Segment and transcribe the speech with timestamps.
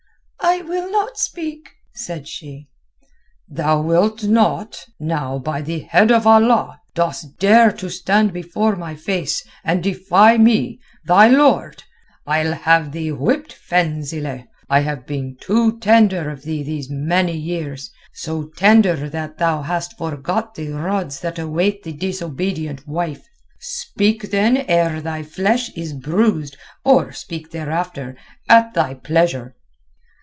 [0.43, 2.67] "I will not speak," said she.
[3.47, 4.85] "Thou wilt not?
[4.99, 6.81] Now, by the Head of Allah!
[6.93, 11.83] dost dare to stand before my face and defy me, thy Lord?
[12.27, 14.45] I'll have thee whipped, Fenzileh.
[14.67, 20.55] I have been too tender of thee these many years—so tender that thou hast forgot
[20.55, 23.25] the rods that await the disobedient wife.
[23.59, 28.17] Speak then ere thy flesh is bruised or speak thereafter,
[28.49, 29.55] at thy pleasure."